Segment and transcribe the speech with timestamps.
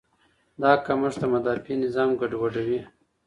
[0.61, 2.79] دا کمښت د مدافع نظام ګډوډوي.